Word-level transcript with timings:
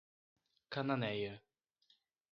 Cananéia 0.73 1.37